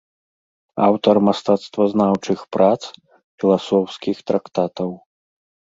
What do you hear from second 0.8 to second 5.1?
Аўтар мастацтвазнаўчых прац, філасофскіх трактатаў.